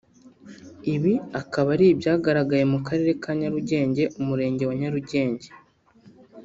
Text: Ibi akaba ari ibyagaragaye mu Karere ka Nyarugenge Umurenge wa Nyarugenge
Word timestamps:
Ibi 0.93 1.13
akaba 1.41 1.67
ari 1.75 1.85
ibyagaragaye 1.93 2.63
mu 2.71 2.79
Karere 2.87 3.11
ka 3.21 3.31
Nyarugenge 3.39 4.03
Umurenge 4.19 4.63
wa 4.69 4.75
Nyarugenge 4.81 5.47